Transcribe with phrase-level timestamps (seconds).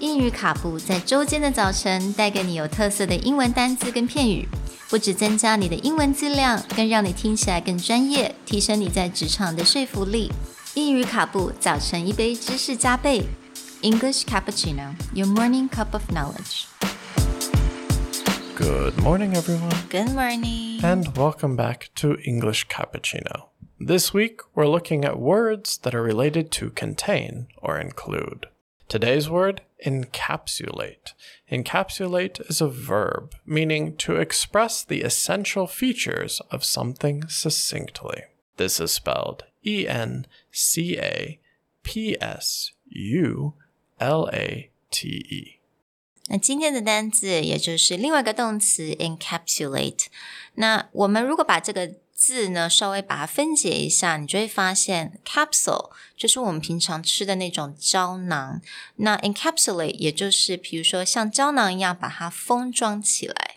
[0.00, 4.46] 英语卡布在周间的早晨带给你有特色的英文单词跟片语，
[4.90, 10.30] 不只增加你的英文质量，更让你听起来更专业，提升你在职场的说服力。
[10.74, 13.24] 英语卡布早晨一杯知识加倍，
[13.80, 16.66] English cappuccino, your morning cup of knowledge.
[18.58, 20.80] Good morning, everyone, Good morning.
[20.82, 23.48] and welcome back to English Cappuccino.
[23.78, 28.46] This week, we're looking at words that are related to contain or include.
[28.90, 31.12] Today's word, encapsulate.
[31.50, 38.22] Encapsulate is a verb meaning to express the essential features of something succinctly.
[38.56, 41.40] This is spelled E N C A
[41.82, 43.54] P S U
[43.98, 45.52] L A T E.
[46.28, 50.06] 那今天的单字也就是另外一个动词 encapsulate。
[50.54, 58.60] 那我们如果把这个 字呢稍微把它分解一下，你就会发现 capsule 就是我们平常吃的那种胶囊，
[58.96, 63.56] 那 encapsulate 也就是比如说像胶囊一样把它封装起来。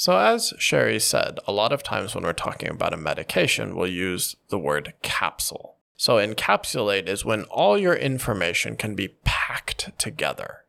[0.00, 3.88] So, as Sherry said, a lot of times when we're talking about a medication, we'll
[3.88, 5.74] use the word capsule.
[5.96, 10.66] So, encapsulate is when all your information can be packed together.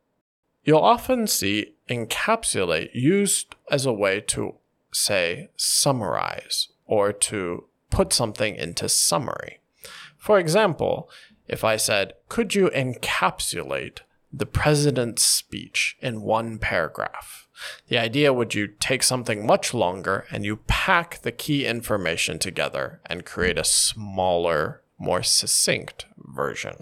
[0.64, 4.56] You'll often see encapsulate used as a way to,
[4.94, 9.60] say, summarize or to put something into summary.
[10.18, 11.10] For example,
[11.48, 14.00] if I said, Could you encapsulate
[14.32, 17.48] the president's speech in one paragraph?
[17.88, 23.02] The idea would you take something much longer and you pack the key information together
[23.08, 26.76] and create a smaller, more succinct version.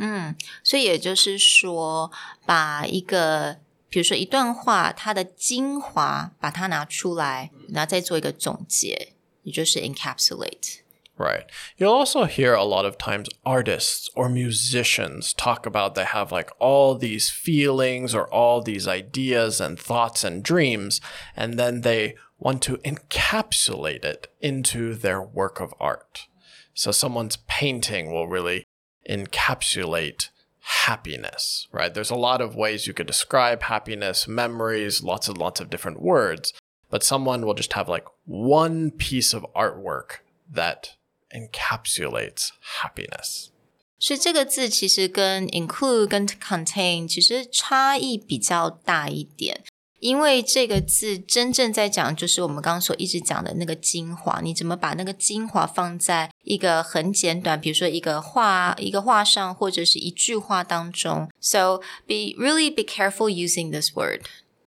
[0.63, 2.11] 所以也就是说，
[2.45, 3.57] 把一个
[3.91, 10.79] 比如说一段话，它的精华把它拿出来，然后再做一个总结，也就是 encapsulate。
[11.17, 11.47] Right.
[11.77, 16.51] You'll also hear a lot of times artists or musicians talk about they have like
[16.59, 20.99] all these feelings or all these ideas and thoughts and dreams,
[21.35, 26.27] and then they want to encapsulate it into their work of art.
[26.75, 28.65] So someone's painting will really
[29.09, 30.29] encapsulate
[30.61, 31.93] happiness, right?
[31.93, 36.01] There's a lot of ways you could describe happiness, memories, lots and lots of different
[36.01, 36.53] words,
[36.89, 40.19] but someone will just have like one piece of artwork
[40.51, 40.95] that
[41.33, 42.51] encapsulates
[42.81, 43.51] happiness.
[43.99, 49.63] 所以这个字其实跟 include 跟 contain 其实差异比较大一点，
[50.01, 61.27] 因为这个字真正在讲就是我们刚刚所一直讲的那个精华，你怎么把那个精华放在一个很简短，比如说一个话一个话上，或者是一句话当中。
[61.41, 64.21] So be really be careful using this word.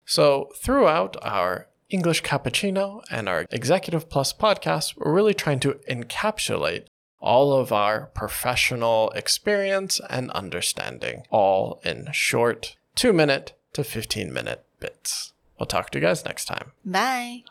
[0.04, 6.84] So, throughout our English Cappuccino and our Executive Plus podcast, we're really trying to encapsulate
[7.18, 14.64] all of our professional experience and understanding, all in short two minute to 15 minute
[14.81, 15.31] bits.
[15.57, 16.73] We'll talk to you guys next time.
[16.83, 17.43] Bye.